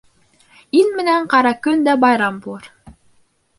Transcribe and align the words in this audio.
Ил 0.79 0.89
менән 1.01 1.27
ҡара 1.35 1.53
көн 1.69 1.85
дә 1.91 1.97
байрам 2.07 2.43
булыр. 2.47 2.69